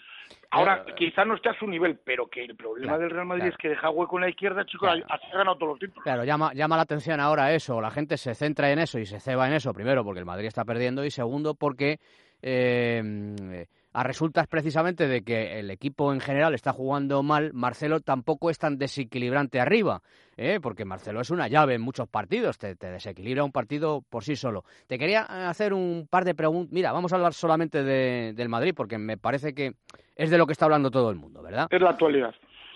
Ahora, 0.51 0.85
eh, 0.87 0.95
quizá 0.97 1.25
no 1.25 1.35
esté 1.35 1.51
a 1.51 1.59
su 1.59 1.67
nivel, 1.67 1.99
pero 2.05 2.27
que 2.27 2.45
el 2.45 2.57
problema 2.57 2.99
del 2.99 3.11
Real 3.11 3.27
Madrid 3.27 3.47
es 3.47 3.57
que 3.57 3.69
deja 3.69 3.91
hueco 3.91 4.17
en 4.17 4.23
la 4.23 4.31
izquierda, 4.31 4.65
chicos, 4.65 4.89
así 4.89 5.27
ha 5.33 5.39
ganado 5.39 5.57
todos 5.57 5.71
los 5.73 5.79
títulos. 5.79 6.05
Claro, 6.05 6.25
llama, 6.25 6.53
llama 6.55 6.77
la 6.77 6.83
atención 6.83 7.21
ahora 7.21 7.53
eso, 7.53 7.81
la 7.81 7.91
gente 7.91 8.17
se 8.17 8.35
centra 8.35 8.71
en 8.71 8.79
eso 8.79 8.99
y 8.99 9.07
se 9.07 9.21
ceba 9.21 9.47
en 9.47 9.55
eso, 9.55 9.73
primero 9.73 10.05
porque 10.05 10.21
el 10.21 10.27
Madrid 10.27 10.47
está 10.47 10.65
perdiendo 10.65 11.05
y 11.05 11.11
segundo 11.11 11.55
porque 11.55 11.99
eh, 12.43 13.67
a 13.94 14.02
resultas 14.02 14.49
precisamente 14.49 15.06
de 15.06 15.23
que 15.23 15.61
el 15.61 15.70
equipo 15.70 16.12
en 16.12 16.19
general 16.19 16.52
está 16.52 16.73
jugando 16.73 17.23
mal, 17.23 17.52
Marcelo 17.55 18.00
tampoco 18.00 18.50
es 18.50 18.58
tan 18.58 18.76
desequilibrante 18.76 19.61
arriba, 19.61 20.02
¿eh? 20.37 20.58
porque 20.61 20.85
Marcelo 20.85 21.20
es 21.20 21.31
una 21.31 21.46
llave 21.46 21.75
en 21.75 21.81
muchos 21.81 22.08
partidos, 22.08 22.58
te, 22.58 22.75
desequilibra 22.75 23.44
un 23.44 23.52
partido 23.52 24.02
por 24.11 24.25
sí 24.25 24.35
solo. 24.35 24.64
Te 24.88 24.99
quería 24.99 25.23
hacer 25.49 25.73
un 25.73 26.08
par 26.11 26.25
de 26.25 26.35
preguntas. 26.35 26.73
Mira, 26.73 26.91
vamos 26.91 27.12
a 27.12 27.17
hablar 27.17 27.35
solamente 27.35 27.85
del 27.85 28.49
Madrid, 28.49 28.75
porque 28.76 28.99
me 28.99 29.17
parece 29.17 29.55
que 29.55 29.75
es 30.17 30.29
de 30.29 30.38
lo 30.38 30.46
que 30.46 30.52
está 30.52 30.64
hablando 30.64 30.91
todo 30.91 31.11
el 31.11 31.17
mundo, 31.17 31.41
¿verdad? 31.41 31.69
Es 31.70 31.81
la 31.81 31.91
actualidad. 31.91 32.35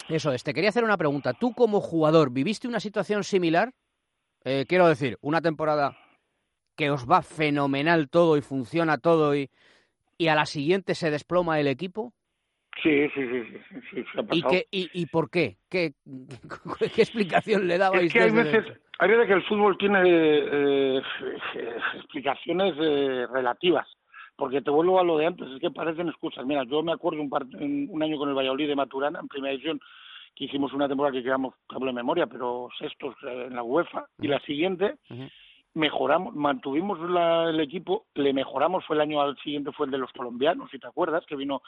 Eso 0.08 0.30
es. 0.30 0.44
Te 0.44 0.54
quería 0.54 0.70
hacer 0.70 0.84
una 0.84 0.96
pregunta. 0.96 1.32
¿Tú 1.32 1.52
como 1.52 1.80
jugador 1.80 2.30
viviste 2.30 2.68
una 2.68 2.78
situación 2.78 3.24
similar? 3.24 3.72
Eh, 4.44 4.66
quiero 4.68 4.86
decir, 4.86 5.18
una 5.20 5.40
temporada 5.40 5.96
que 6.76 6.92
os 6.92 7.10
va 7.10 7.22
fenomenal 7.22 8.08
todo 8.08 8.36
y 8.36 8.40
funciona 8.40 8.98
todo 8.98 9.34
y 9.34 9.50
y 10.18 10.28
a 10.28 10.34
la 10.34 10.46
siguiente 10.46 10.94
se 10.94 11.10
desploma 11.10 11.60
el 11.60 11.68
equipo? 11.68 12.12
Sí, 12.82 13.08
sí, 13.14 13.22
sí, 13.26 13.80
sí, 13.90 14.04
se 14.12 14.20
ha 14.20 14.24
¿Y, 14.30 14.42
qué, 14.42 14.66
y, 14.70 15.06
por 15.06 15.30
qué? 15.30 15.56
¿Qué, 15.68 15.94
qué 16.94 17.02
explicación 17.02 17.66
le 17.66 17.78
dabais? 17.78 18.06
Es 18.06 18.12
que 18.12 18.22
hay 18.22 18.30
veces, 18.30 18.64
hay 18.98 19.08
veces 19.08 19.26
que 19.26 19.32
el 19.32 19.42
fútbol 19.44 19.76
tiene 19.78 20.00
eh, 20.04 21.02
explicaciones 21.96 22.74
eh, 22.80 23.26
relativas, 23.32 23.88
porque 24.36 24.60
te 24.60 24.70
vuelvo 24.70 25.00
a 25.00 25.04
lo 25.04 25.18
de 25.18 25.26
antes, 25.26 25.48
es 25.48 25.60
que 25.60 25.70
parecen 25.70 26.08
excusas. 26.08 26.46
Mira, 26.46 26.62
yo 26.64 26.82
me 26.82 26.92
acuerdo 26.92 27.20
un, 27.20 27.88
un 27.90 28.02
año 28.02 28.16
con 28.16 28.28
el 28.28 28.36
Valladolid 28.36 28.68
de 28.68 28.76
Maturana, 28.76 29.18
en 29.20 29.28
primera 29.28 29.54
edición, 29.54 29.80
que 30.36 30.44
hicimos 30.44 30.72
una 30.72 30.86
temporada 30.86 31.16
que 31.16 31.24
quedamos, 31.24 31.54
hablo 31.70 31.86
de 31.86 31.94
memoria, 31.94 32.28
pero 32.28 32.68
sextos 32.78 33.16
en 33.22 33.56
la 33.56 33.64
UEFA, 33.64 34.06
y 34.20 34.28
la 34.28 34.38
siguiente 34.40 34.94
mejoramos, 35.78 36.34
mantuvimos 36.34 36.98
el 37.00 37.60
equipo, 37.60 38.06
le 38.14 38.32
mejoramos, 38.32 38.84
fue 38.84 38.96
el 38.96 39.02
año 39.02 39.20
al 39.20 39.36
siguiente, 39.38 39.72
fue 39.72 39.86
el 39.86 39.92
de 39.92 39.98
los 39.98 40.12
colombianos, 40.12 40.70
si 40.70 40.78
te 40.78 40.86
acuerdas, 40.86 41.24
que 41.26 41.36
vino 41.36 41.62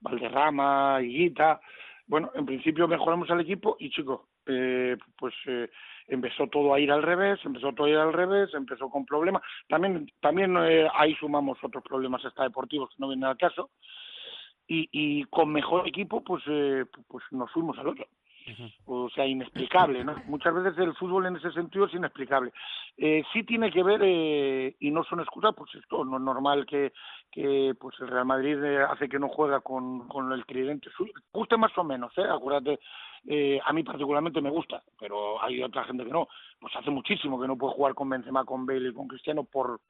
Valderrama, 0.00 1.00
Higuita, 1.02 1.60
bueno, 2.06 2.30
en 2.34 2.46
principio 2.46 2.86
mejoramos 2.86 3.28
el 3.30 3.40
equipo 3.40 3.76
y 3.80 3.90
chicos, 3.90 4.20
eh, 4.46 4.96
pues 5.18 5.34
eh, 5.46 5.68
empezó 6.06 6.46
todo 6.46 6.72
a 6.72 6.78
ir 6.78 6.92
al 6.92 7.02
revés, 7.02 7.40
empezó 7.44 7.72
todo 7.72 7.88
a 7.88 7.90
ir 7.90 7.96
al 7.96 8.12
revés, 8.12 8.54
empezó 8.54 8.88
con 8.88 9.04
problemas, 9.04 9.42
también, 9.68 10.08
también 10.20 10.56
eh, 10.58 10.88
ahí 10.94 11.14
sumamos 11.16 11.58
otros 11.62 11.82
problemas 11.82 12.22
deportivos 12.38 12.90
que 12.90 12.96
no 13.00 13.08
vienen 13.08 13.24
al 13.24 13.36
caso, 13.36 13.70
y, 14.68 14.88
y 14.92 15.24
con 15.24 15.50
mejor 15.50 15.88
equipo 15.88 16.22
pues, 16.22 16.44
pues 17.08 17.24
nos 17.32 17.50
fuimos 17.52 17.76
al 17.78 17.88
otro 17.88 18.06
o 18.86 19.08
sea, 19.10 19.26
inexplicable, 19.26 20.04
¿no? 20.04 20.14
Muchas 20.26 20.54
veces 20.54 20.78
el 20.78 20.94
fútbol 20.94 21.26
en 21.26 21.36
ese 21.36 21.50
sentido 21.52 21.86
es 21.86 21.94
inexplicable. 21.94 22.52
Eh, 22.96 23.22
sí 23.32 23.42
tiene 23.44 23.70
que 23.70 23.82
ver, 23.82 24.00
eh, 24.02 24.76
y 24.80 24.90
no 24.90 25.04
son 25.04 25.20
excusas, 25.20 25.54
pues 25.56 25.74
esto 25.74 26.04
no 26.04 26.16
es 26.16 26.22
normal 26.22 26.66
que, 26.66 26.92
que 27.30 27.74
pues 27.78 27.98
el 28.00 28.08
Real 28.08 28.26
Madrid 28.26 28.62
eh, 28.62 28.82
hace 28.82 29.08
que 29.08 29.18
no 29.18 29.28
juega 29.28 29.60
con, 29.60 30.08
con 30.08 30.32
el 30.32 30.44
tridente, 30.46 30.90
guste 31.32 31.56
más 31.56 31.76
o 31.76 31.84
menos, 31.84 32.12
¿eh? 32.16 32.24
Acuérdate, 32.28 32.80
eh, 33.26 33.60
a 33.64 33.72
mí 33.72 33.82
particularmente 33.82 34.40
me 34.40 34.50
gusta, 34.50 34.82
pero 34.98 35.42
hay 35.42 35.62
otra 35.62 35.84
gente 35.84 36.04
que 36.04 36.12
no. 36.12 36.28
Pues 36.60 36.74
hace 36.76 36.90
muchísimo 36.90 37.40
que 37.40 37.48
no 37.48 37.56
puede 37.56 37.74
jugar 37.74 37.94
con 37.94 38.08
Benzema, 38.08 38.44
con 38.44 38.66
Bale 38.66 38.88
y 38.88 38.94
con 38.94 39.08
Cristiano 39.08 39.44
por 39.44 39.80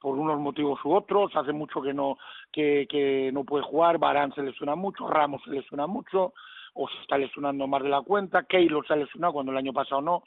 por 0.00 0.16
unos 0.16 0.38
motivos 0.38 0.78
u 0.84 0.94
otros, 0.94 1.34
hace 1.34 1.52
mucho 1.52 1.82
que 1.82 1.92
no 1.92 2.18
que, 2.52 2.86
que 2.88 3.30
no 3.32 3.42
puede 3.42 3.64
jugar, 3.64 3.98
Barán 3.98 4.32
se 4.32 4.42
lesiona 4.42 4.76
mucho, 4.76 5.08
Ramos 5.08 5.42
se 5.42 5.50
lesiona 5.50 5.88
mucho, 5.88 6.34
o 6.78 6.88
se 6.88 7.00
está 7.02 7.18
lesionando 7.18 7.66
más 7.66 7.82
de 7.82 7.88
la 7.88 8.02
cuenta, 8.02 8.44
Keylor 8.44 8.86
se 8.86 8.92
ha 8.92 8.96
lesionado 8.96 9.32
cuando 9.32 9.50
el 9.50 9.58
año 9.58 9.72
pasado 9.72 10.00
no. 10.00 10.22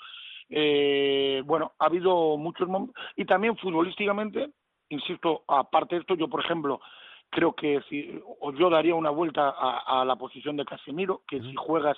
Eh, 0.50 1.41
bueno, 1.46 1.72
ha 1.79 1.86
habido 1.86 2.36
muchos 2.38 2.67
momentos. 2.67 3.01
Y 3.15 3.24
también 3.24 3.55
futbolísticamente, 3.55 4.50
insisto, 4.89 5.43
aparte 5.48 5.96
de 5.96 6.01
esto, 6.01 6.15
yo, 6.15 6.27
por 6.27 6.43
ejemplo, 6.43 6.81
creo 7.29 7.53
que 7.53 7.81
si, 7.88 8.22
o 8.41 8.51
yo 8.51 8.70
daría 8.70 8.96
una 8.96 9.12
vuelta 9.12 9.55
a, 9.58 10.03
la 10.03 10.17
posición 10.17 10.58
de 10.58 10.65
Casemiro, 10.65 11.22
que 11.25 11.39
si 11.39 11.55
juegas 11.55 11.98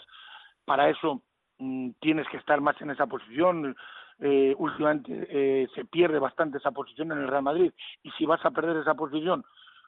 para 0.66 0.88
eso 0.88 1.24
mm, 1.58 1.90
tienes 2.00 2.28
que 2.30 2.38
estar 2.38 2.62
más 2.62 2.80
en 2.80 2.92
esa 2.92 3.08
posición. 3.08 3.76
Eh, 4.20 4.54
últimamente 4.60 5.28
eh, 5.28 5.68
se 5.74 5.86
pierde 5.86 6.20
bastante 6.20 6.60
esa 6.60 6.70
posición 6.72 7.12
en 7.12 7.18
el 7.18 7.28
Real 7.28 7.42
Madrid 7.42 7.74
y 8.04 8.12
si 8.12 8.28
vas 8.28 8.46
a 8.46 8.52
perder 8.52 8.78
esa 8.78 8.94
posición 8.94 9.44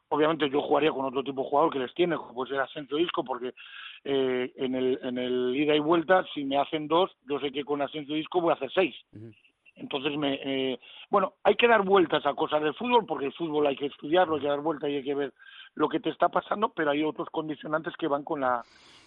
obviamente 0.10 0.50
yo 0.50 0.62
jugaría 0.62 0.92
con 0.92 1.06
otro 1.06 1.24
tipo 1.24 1.44
de 1.44 1.50
jugador 1.50 1.74
que 1.74 1.80
les 1.80 1.94
tiene, 1.94 2.16
como 2.16 2.34
puede 2.34 2.52
ser 2.52 2.62
Asensio 2.62 2.98
Disco, 2.98 3.24
porque 3.24 3.54
eh, 4.04 4.52
en, 4.56 4.76
el, 4.76 5.00
en 5.02 5.18
el 5.18 5.56
ida 5.56 5.76
y 5.76 5.80
vuelta, 5.80 6.26
si 6.34 6.44
me 6.44 6.58
hacen 6.58 6.88
dos, 6.88 7.12
yo 7.28 7.40
sé 7.40 7.52
que 7.52 7.64
con 7.64 7.82
Asensio 7.82 8.16
Disco 8.16 8.42
voy 8.42 8.52
a 8.52 8.56
hacer 8.56 8.72
seis. 8.74 8.96
Entonces, 9.76 10.18
me, 10.18 10.40
eh, 10.44 10.80
bueno, 11.10 11.34
hay 11.44 11.56
que 11.56 11.68
dar 11.68 11.84
vueltas 11.84 12.26
a 12.26 12.34
cosas 12.34 12.62
del 12.62 12.76
fútbol, 12.76 13.06
porque 13.06 13.26
el 13.26 13.34
fútbol 13.34 13.68
hay 13.68 13.76
que 13.76 13.88
estudiarlo, 13.88 14.36
hay 14.36 14.42
que 14.42 14.48
dar 14.48 14.62
vueltas 14.62 14.90
y 14.90 14.96
hay 14.96 15.04
que 15.04 15.16
ver 15.16 15.34
lo 15.74 15.90
que 15.90 16.00
te 16.00 16.10
está 16.10 16.30
pasando, 16.30 16.70
pero 16.70 16.92
hay 16.92 17.04
otros 17.04 17.28
condicionantes 17.30 17.94
que 17.98 18.08
van 18.08 18.24
con 18.24 18.40
la 18.40 18.64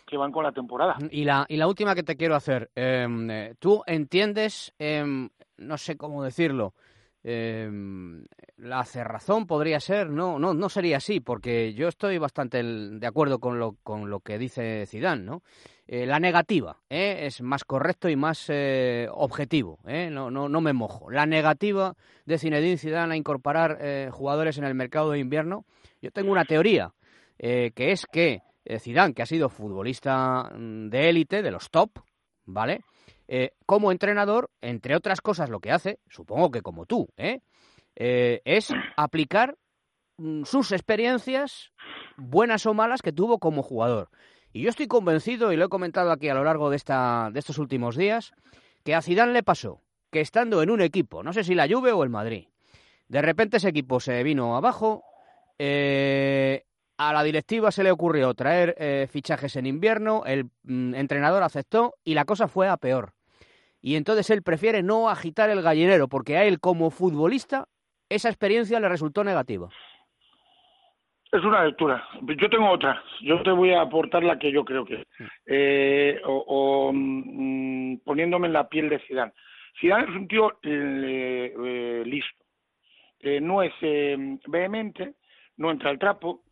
que 0.07 0.17
van 0.17 0.33
con 0.33 0.43
la 0.43 0.53
temporada. 0.53 0.97
Y 1.11 1.25
la, 1.25 1.45
y 1.49 1.57
la 1.57 1.67
última 1.67 1.95
que 1.95 2.03
te 2.03 2.17
quiero 2.17 2.35
hacer, 2.35 2.71
em, 2.75 3.31
eh, 3.31 3.55
¿tú 3.59 3.83
entiendes, 3.87 4.75
em, 4.79 5.29
no 5.59 5.77
sé 5.77 5.99
cómo 5.99 6.23
decirlo, 6.23 6.73
Em, 7.25 8.25
la 8.57 8.85
cerrazón 8.85 9.47
podría 9.47 9.81
ser, 9.81 10.09
no, 10.09 10.39
no, 10.39 10.55
no 10.55 10.69
sería 10.69 10.99
así, 10.99 11.21
porque 11.21 11.75
yo 11.75 11.89
estoy 11.89 12.19
bastante 12.19 12.63
de 12.63 13.07
acuerdo 13.07 13.41
con 13.41 13.59
lo, 13.59 13.77
con 13.83 14.09
lo 14.09 14.21
que 14.21 14.39
dice 14.39 14.87
Zidane, 14.87 15.25
¿no? 15.25 15.43
Eh, 15.87 16.07
la 16.07 16.21
negativa 16.21 16.77
¿eh? 16.91 17.21
es 17.23 17.41
más 17.41 17.65
correcto 17.65 18.09
y 18.09 18.17
más 18.17 18.45
eh, 18.49 19.09
objetivo, 19.11 19.79
no, 20.11 20.31
no, 20.31 20.49
no 20.49 20.61
me 20.61 20.73
mojo. 20.73 21.11
La 21.11 21.27
negativa 21.27 21.97
de 22.25 22.39
Zinedine 22.39 22.77
Zidane 22.77 23.15
a 23.15 23.17
incorporar 23.17 24.11
jugadores 24.11 24.59
en 24.59 24.65
el 24.65 24.75
mercado 24.75 25.11
de 25.11 25.19
invierno, 25.19 25.65
yo 26.01 26.11
tengo 26.11 26.31
una 26.31 26.45
teoría, 26.45 26.93
que 27.39 27.73
es 27.77 28.07
que 28.07 28.43
Zidane, 28.79 29.15
que 29.15 29.23
ha 29.23 29.27
sido 29.27 29.49
futbolista 29.49 30.51
mm, 30.55 30.89
de 30.91 31.09
élite, 31.09 31.43
de 31.43 31.51
los 31.51 31.71
top, 31.71 31.91
¿vale?, 32.45 32.83
eh, 33.31 33.51
como 33.67 33.93
entrenador, 33.93 34.51
entre 34.63 34.97
otras 34.97 35.21
cosas, 35.21 35.51
lo 35.51 35.61
que 35.61 35.71
hace, 35.71 36.01
supongo 36.09 36.51
que 36.51 36.63
como 36.63 36.87
tú, 36.87 37.09
¿eh? 37.19 37.41
Eh, 37.95 38.41
es 38.47 38.73
aplicar 38.97 39.59
mm, 40.17 40.45
sus 40.45 40.73
experiencias, 40.73 41.73
buenas 42.17 42.65
o 42.65 42.73
malas, 42.73 43.03
que 43.03 43.13
tuvo 43.13 43.39
como 43.39 43.63
jugador. 43.63 44.09
Y 44.51 44.63
yo 44.63 44.71
estoy 44.71 44.87
convencido, 44.87 45.53
y 45.53 45.57
lo 45.57 45.67
he 45.67 45.69
comentado 45.69 46.11
aquí 46.11 46.31
a 46.31 46.35
lo 46.35 46.43
largo 46.43 46.71
de, 46.71 46.77
esta, 46.77 47.29
de 47.31 47.39
estos 47.39 47.59
últimos 47.59 47.97
días, 47.97 48.33
que 48.83 48.95
a 48.95 49.03
Zidane 49.03 49.35
le 49.35 49.43
pasó 49.43 49.83
que 50.11 50.23
estando 50.23 50.63
en 50.63 50.71
un 50.71 50.81
equipo, 50.81 51.23
no 51.23 51.35
sé 51.35 51.45
si 51.45 51.55
la 51.55 51.69
Juve 51.69 51.93
o 51.93 52.03
el 52.05 52.09
Madrid, 52.09 52.47
de 53.09 53.21
repente 53.21 53.59
ese 53.59 53.69
equipo 53.69 54.01
se 54.01 54.23
vino 54.23 54.57
abajo, 54.57 55.05
a 55.59 57.13
la 57.13 57.23
directiva 57.23 57.71
se 57.71 57.83
le 57.83 57.91
ocurrió 57.91 58.33
traer 58.33 59.07
fichajes 59.09 59.57
en 59.57 59.67
invierno, 59.67 60.23
el 60.25 60.49
mm, 60.63 60.95
entrenador 60.95 61.43
aceptó 61.43 61.97
y 62.05 62.15
la 62.15 62.25
cosa 62.25 62.49
fue 62.49 62.69
a 62.69 62.79
peor 62.79 63.18
y 63.81 63.97
entonces 63.97 64.31
él 64.31 64.43
prefiere 64.43 64.83
no 64.83 65.09
agitar 65.09 65.51
el 65.51 65.63
gallinero 65.63 66.09
porque 66.09 66.37
a 66.37 66.45
él 66.45 66.61
como 66.61 66.91
futbolista 66.91 67.67
esa 68.09 68.29
experiencia 68.29 68.81
le 68.81 68.89
resultó 68.89 69.23
negativa. 69.23 69.69
Es 71.31 71.45
una 71.45 71.65
lectura. 71.65 72.03
Yo 72.23 72.49
tengo 72.49 72.71
otra. 72.71 73.03
Yo 73.21 73.43
te 73.43 73.51
voy 73.51 73.73
a 73.75 73.83
aportar 73.83 74.25
la 74.25 74.39
que 74.39 74.51
yo 74.51 74.65
creo 74.65 74.87
que 74.87 75.05
eh, 75.47 76.21
o, 76.25 76.91
mm, 76.93 77.99
poniéndome 77.99 78.47
en 78.47 78.55
la 78.55 78.69
piel 78.69 78.89
de 78.89 78.99
Zidane. 79.01 79.33
Zidane 79.79 80.05
es 80.05 80.17
un 80.17 80.27
tío 80.27 80.59
eh, 80.63 81.55
eh, 81.55 82.03
listo. 82.07 82.45
no 83.43 83.63
es 83.63 83.75
vehemente, 84.47 85.17
no 85.59 85.71
entra 85.71 85.91
al 85.91 85.99
trapo, 85.99 86.43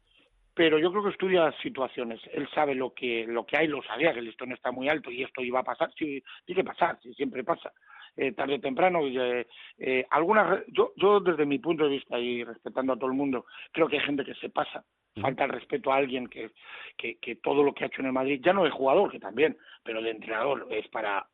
pero 0.56 0.78
yo 0.78 0.90
creo 0.90 1.04
que 1.04 1.10
estudia 1.10 1.52
situaciones. 1.62 2.18
Él 2.32 2.48
sabe 2.54 2.75
lo 2.75 2.94
que 2.94 3.26
lo 3.26 3.44
que 3.44 3.58
hay, 3.58 3.68
lo 3.68 3.82
sabía 3.82 4.14
que 4.14 4.20
el 4.20 4.25
listón 4.25 4.52
está 4.52 4.72
muy 4.72 4.88
alto 4.88 5.10
y 5.10 5.22
esto 5.22 5.42
iba 5.42 5.60
a 5.60 5.64
pasar, 5.64 5.90
sí, 5.98 6.25
tiene 6.46 6.62
que 6.62 6.66
pasar, 6.66 6.98
sí, 7.02 7.12
siempre 7.12 7.44
pasa, 7.44 7.70
eh, 8.16 8.32
tarde 8.32 8.54
o 8.54 8.60
temprano. 8.60 9.00
Eh, 9.06 9.46
eh, 9.78 10.06
algunas, 10.08 10.64
yo, 10.68 10.94
yo 10.96 11.20
desde 11.20 11.44
mi 11.44 11.58
punto 11.58 11.84
de 11.84 11.90
vista 11.90 12.18
y 12.18 12.42
respetando 12.42 12.94
a 12.94 12.96
todo 12.96 13.10
el 13.10 13.16
mundo, 13.16 13.44
creo 13.70 13.86
que 13.86 13.98
hay 13.98 14.06
gente 14.06 14.25
que 14.25 14.34
se 14.36 14.48
pasa, 14.48 14.82
falta 15.20 15.44
el 15.44 15.50
respeto 15.50 15.92
a 15.92 15.96
alguien 15.96 16.26
que, 16.26 16.50
que, 16.96 17.18
que 17.18 17.36
todo 17.36 17.62
lo 17.62 17.75
que 17.75 17.84
ha 17.84 17.88
hecho 17.88 18.00
en 18.00 18.06
el 18.06 18.14
Madrid, 18.14 18.40
ya 18.42 18.54
no 18.54 18.64
de 18.64 18.70
jugador, 18.70 19.12
que 19.12 19.20
también, 19.20 19.58
pero 19.84 20.00
de 20.00 20.10
entrenador, 20.10 20.66
es 20.70 20.88
para, 20.88 21.26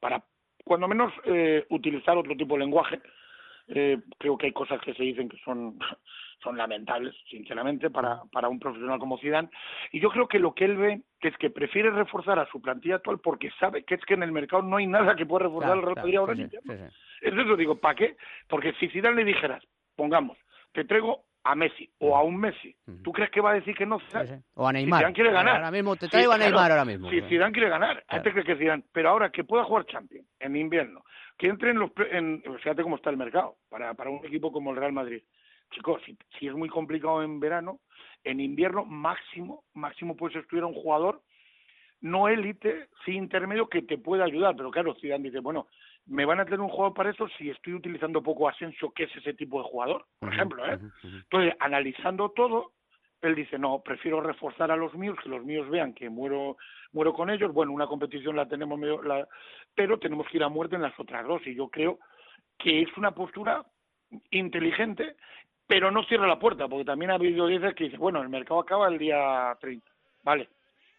para 0.00 0.22
cuando 0.66 0.86
menos 0.86 1.14
eh, 1.24 1.64
utilizar 1.70 2.18
otro 2.18 2.36
tipo 2.36 2.54
de 2.54 2.60
lenguaje. 2.60 3.00
Eh, 3.68 3.98
creo 4.18 4.36
que 4.36 4.46
hay 4.46 4.52
cosas 4.52 4.80
que 4.80 4.94
se 4.94 5.02
dicen 5.02 5.28
que 5.28 5.38
son 5.38 5.78
son 6.42 6.56
lamentables, 6.56 7.14
sinceramente, 7.28 7.90
para, 7.90 8.22
para 8.32 8.48
un 8.48 8.58
profesional 8.58 8.98
como 8.98 9.18
Zidane. 9.18 9.48
Y 9.92 10.00
yo 10.00 10.10
creo 10.10 10.28
que 10.28 10.38
lo 10.38 10.54
que 10.54 10.64
él 10.64 10.76
ve 10.76 11.02
que 11.20 11.28
es 11.28 11.36
que 11.38 11.50
prefiere 11.50 11.90
reforzar 11.90 12.38
a 12.38 12.46
su 12.50 12.60
plantilla 12.60 12.96
actual 12.96 13.18
porque 13.20 13.50
sabe 13.58 13.84
que 13.84 13.94
es 13.94 14.04
que 14.04 14.14
en 14.14 14.22
el 14.22 14.32
mercado 14.32 14.62
no 14.62 14.76
hay 14.76 14.86
nada 14.86 15.16
que 15.16 15.26
pueda 15.26 15.46
reforzar 15.46 15.76
el 15.76 15.82
Real 15.82 15.96
Madrid 15.96 16.16
ahora 16.16 16.36
sí, 16.36 16.46
Entonces 17.22 17.58
digo, 17.58 17.76
¿para 17.76 17.94
qué? 17.94 18.16
Porque 18.48 18.72
si 18.74 18.88
Zidane 18.88 19.16
le 19.16 19.24
dijeras, 19.24 19.62
pongamos, 19.96 20.36
te 20.72 20.84
traigo 20.84 21.24
a 21.42 21.54
Messi 21.54 21.88
o 21.98 22.16
a 22.16 22.22
un 22.22 22.36
Messi, 22.38 22.76
¿tú 23.02 23.12
crees 23.12 23.30
que 23.30 23.40
va 23.40 23.52
a 23.52 23.54
decir 23.54 23.74
que 23.74 23.86
no? 23.86 23.98
O 24.54 24.66
a 24.66 24.72
Neymar. 24.72 25.00
Zidane 25.00 25.14
quiere 25.14 25.32
ganar. 25.32 25.56
Ahora 25.56 25.70
mismo 25.70 25.96
te 25.96 26.08
traigo 26.08 26.32
a 26.32 26.38
Neymar 26.38 26.70
ahora 26.70 26.84
mismo. 26.84 27.08
Si 27.08 27.20
Zidane 27.22 27.52
quiere 27.52 27.68
ganar, 27.68 28.04
antes 28.08 28.34
que 28.34 28.56
Zidane. 28.56 28.82
Pero 28.92 29.10
ahora 29.10 29.30
que 29.30 29.44
pueda 29.44 29.64
jugar 29.64 29.86
Champions 29.86 30.28
en 30.40 30.56
invierno, 30.56 31.04
que 31.38 31.46
entre 31.46 31.70
en 31.70 31.78
los... 31.78 31.90
En, 32.10 32.42
fíjate 32.58 32.82
cómo 32.82 32.96
está 32.96 33.10
el 33.10 33.16
mercado 33.16 33.56
para, 33.68 33.94
para 33.94 34.10
un 34.10 34.24
equipo 34.26 34.52
como 34.52 34.72
el 34.72 34.76
Real 34.76 34.92
Madrid 34.92 35.22
chicos, 35.76 36.02
si, 36.38 36.46
es 36.46 36.54
muy 36.54 36.68
complicado 36.68 37.22
en 37.22 37.38
verano, 37.38 37.80
en 38.24 38.40
invierno 38.40 38.84
máximo, 38.84 39.64
máximo 39.74 40.16
puedes 40.16 40.36
estudiar 40.36 40.64
a 40.64 40.68
un 40.68 40.74
jugador 40.74 41.22
no 42.00 42.28
élite, 42.28 42.88
sí 43.04 43.12
intermedio, 43.12 43.68
que 43.68 43.82
te 43.82 43.98
pueda 43.98 44.24
ayudar. 44.24 44.54
Pero 44.56 44.70
claro, 44.70 44.94
Zidane 45.00 45.24
dice, 45.24 45.40
bueno, 45.40 45.66
me 46.06 46.24
van 46.24 46.40
a 46.40 46.44
tener 46.44 46.60
un 46.60 46.68
jugador 46.68 46.94
para 46.94 47.10
eso 47.10 47.26
si 47.38 47.50
estoy 47.50 47.74
utilizando 47.74 48.22
poco 48.22 48.48
Asensio, 48.48 48.92
que 48.92 49.04
es 49.04 49.16
ese 49.16 49.34
tipo 49.34 49.58
de 49.58 49.68
jugador, 49.68 50.06
por 50.18 50.32
ejemplo. 50.32 50.64
¿eh? 50.66 50.78
Entonces, 51.02 51.54
analizando 51.58 52.30
todo, 52.30 52.72
él 53.22 53.34
dice, 53.34 53.58
no, 53.58 53.82
prefiero 53.82 54.20
reforzar 54.20 54.70
a 54.70 54.76
los 54.76 54.94
míos, 54.94 55.16
que 55.22 55.28
los 55.28 55.44
míos 55.44 55.68
vean 55.70 55.94
que 55.94 56.10
muero 56.10 56.58
muero 56.92 57.12
con 57.12 57.30
ellos. 57.30 57.52
Bueno, 57.52 57.72
una 57.72 57.86
competición 57.86 58.36
la 58.36 58.46
tenemos, 58.46 58.78
medio, 58.78 59.02
la, 59.02 59.26
pero 59.74 59.98
tenemos 59.98 60.28
que 60.28 60.36
ir 60.36 60.44
a 60.44 60.48
muerte 60.48 60.76
en 60.76 60.82
las 60.82 60.98
otras 61.00 61.26
dos. 61.26 61.44
Y 61.46 61.54
yo 61.54 61.68
creo 61.68 61.98
que 62.58 62.82
es 62.82 62.96
una 62.96 63.12
postura 63.12 63.64
inteligente 64.30 65.16
pero 65.66 65.90
no 65.90 66.04
cierra 66.04 66.26
la 66.26 66.38
puerta, 66.38 66.68
porque 66.68 66.84
también 66.84 67.10
ha 67.10 67.14
habido 67.14 67.46
veces 67.46 67.74
que 67.74 67.84
dice, 67.84 67.96
bueno, 67.96 68.22
el 68.22 68.28
mercado 68.28 68.60
acaba 68.60 68.88
el 68.88 68.98
día 68.98 69.56
30, 69.60 69.86
vale. 70.22 70.48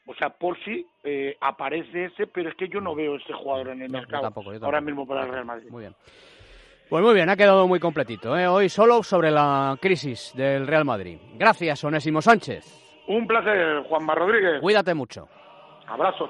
O 0.05 0.15
sea, 0.15 0.29
por 0.29 0.57
si 0.63 0.85
eh, 1.03 1.37
aparece 1.41 2.05
ese, 2.05 2.27
pero 2.27 2.49
es 2.49 2.55
que 2.55 2.69
yo 2.69 2.79
no 2.79 2.95
veo 2.95 3.17
ese 3.17 3.33
jugador 3.33 3.69
en 3.69 3.81
el 3.81 3.89
mercado 3.89 4.31
ahora 4.61 4.79
mismo 4.79 5.05
para 5.05 5.23
el 5.23 5.31
Real 5.31 5.45
Madrid. 5.45 5.69
Muy 5.69 5.81
bien. 5.81 5.95
Pues 6.89 7.03
muy 7.03 7.13
bien, 7.13 7.29
ha 7.29 7.35
quedado 7.35 7.67
muy 7.67 7.81
completito. 7.81 8.37
¿eh? 8.37 8.47
Hoy 8.47 8.69
solo 8.69 9.03
sobre 9.03 9.29
la 9.29 9.77
crisis 9.81 10.33
del 10.35 10.65
Real 10.65 10.85
Madrid. 10.85 11.19
Gracias, 11.33 11.83
Onésimo 11.83 12.21
Sánchez. 12.21 13.03
Un 13.07 13.27
placer, 13.27 13.83
Juanma 13.83 14.15
Rodríguez. 14.15 14.61
Cuídate 14.61 14.93
mucho. 14.93 15.27
Abrazos. 15.87 16.29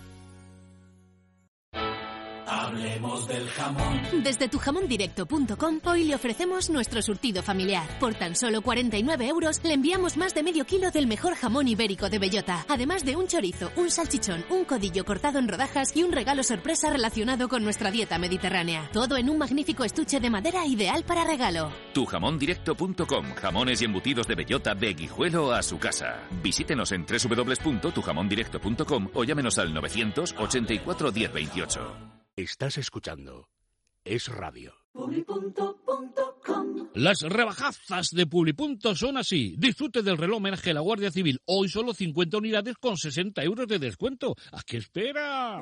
Hablemos 2.71 3.27
del 3.27 3.49
jamón. 3.49 4.23
Desde 4.23 4.47
tujamondirecto.com 4.47 5.81
hoy 5.83 6.05
le 6.05 6.15
ofrecemos 6.15 6.69
nuestro 6.69 7.01
surtido 7.01 7.43
familiar. 7.43 7.85
Por 7.99 8.13
tan 8.13 8.33
solo 8.33 8.61
49 8.61 9.27
euros 9.27 9.61
le 9.65 9.73
enviamos 9.73 10.15
más 10.15 10.33
de 10.33 10.41
medio 10.41 10.65
kilo 10.65 10.89
del 10.89 11.05
mejor 11.05 11.35
jamón 11.35 11.67
ibérico 11.67 12.09
de 12.09 12.17
bellota, 12.17 12.65
además 12.69 13.03
de 13.03 13.17
un 13.17 13.27
chorizo, 13.27 13.71
un 13.75 13.91
salchichón, 13.91 14.45
un 14.49 14.63
codillo 14.63 15.03
cortado 15.03 15.37
en 15.39 15.49
rodajas 15.49 15.93
y 15.97 16.03
un 16.03 16.13
regalo 16.13 16.43
sorpresa 16.43 16.89
relacionado 16.89 17.49
con 17.49 17.61
nuestra 17.61 17.91
dieta 17.91 18.17
mediterránea. 18.17 18.89
Todo 18.93 19.17
en 19.17 19.29
un 19.29 19.37
magnífico 19.37 19.83
estuche 19.83 20.21
de 20.21 20.29
madera 20.29 20.65
ideal 20.65 21.03
para 21.03 21.25
regalo. 21.25 21.73
Tujamondirecto.com. 21.93 23.33
Jamones 23.35 23.81
y 23.81 23.85
embutidos 23.85 24.27
de 24.27 24.35
bellota 24.35 24.75
de 24.75 24.93
guijuelo 24.93 25.51
a 25.51 25.61
su 25.61 25.77
casa. 25.77 26.21
Visítenos 26.41 26.93
en 26.93 27.05
www.tujamondirecto.com 27.05 29.09
o 29.13 29.23
llámenos 29.25 29.59
al 29.59 29.73
984 29.73 31.11
1028. 31.11 32.20
Estás 32.41 32.79
escuchando 32.79 33.49
Es 34.03 34.27
Radio. 34.27 34.73
Las 36.95 37.21
rebajazas 37.21 38.09
de 38.09 38.25
Publipunto 38.25 38.95
son 38.95 39.17
así. 39.17 39.53
Disfrute 39.59 40.01
del 40.01 40.17
reloj 40.17 40.37
homenaje 40.37 40.71
a 40.71 40.73
la 40.73 40.79
Guardia 40.79 41.11
Civil. 41.11 41.39
Hoy 41.45 41.69
solo 41.69 41.93
50 41.93 42.39
unidades 42.39 42.77
con 42.79 42.97
60 42.97 43.43
euros 43.43 43.67
de 43.67 43.77
descuento. 43.77 44.35
¿A 44.51 44.63
qué 44.63 44.77
espera? 44.77 45.61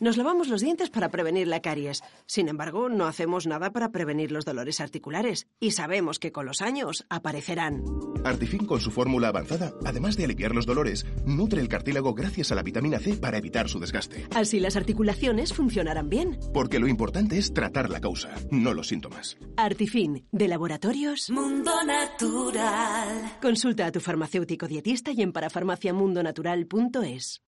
Nos 0.00 0.16
lavamos 0.16 0.48
los 0.48 0.62
dientes 0.62 0.88
para 0.88 1.10
prevenir 1.10 1.46
la 1.46 1.60
caries. 1.60 2.02
Sin 2.24 2.48
embargo, 2.48 2.88
no 2.88 3.04
hacemos 3.04 3.46
nada 3.46 3.70
para 3.70 3.92
prevenir 3.92 4.32
los 4.32 4.46
dolores 4.46 4.80
articulares. 4.80 5.46
Y 5.60 5.72
sabemos 5.72 6.18
que 6.18 6.32
con 6.32 6.46
los 6.46 6.62
años 6.62 7.04
aparecerán. 7.10 7.84
Artifin 8.24 8.64
con 8.64 8.80
su 8.80 8.90
fórmula 8.90 9.28
avanzada, 9.28 9.74
además 9.84 10.16
de 10.16 10.24
aliviar 10.24 10.54
los 10.54 10.64
dolores, 10.64 11.04
nutre 11.26 11.60
el 11.60 11.68
cartílago 11.68 12.14
gracias 12.14 12.50
a 12.50 12.54
la 12.54 12.62
vitamina 12.62 12.98
C 12.98 13.16
para 13.16 13.36
evitar 13.36 13.68
su 13.68 13.78
desgaste. 13.78 14.26
Así 14.34 14.58
las 14.58 14.76
articulaciones 14.76 15.52
funcionarán 15.52 16.08
bien. 16.08 16.38
Porque 16.54 16.78
lo 16.78 16.88
importante 16.88 17.36
es 17.36 17.52
tratar 17.52 17.90
la 17.90 18.00
causa, 18.00 18.34
no 18.50 18.72
los 18.72 18.88
síntomas. 18.88 19.36
Artifin, 19.58 20.26
de 20.32 20.48
laboratorios 20.48 21.28
Mundo 21.28 21.72
Natural. 21.84 23.36
Consulta 23.42 23.84
a 23.84 23.92
tu 23.92 24.00
farmacéutico 24.00 24.66
dietista 24.66 25.12
y 25.12 25.20
en 25.20 25.32
parafarmaciamundonatural.es. 25.32 27.42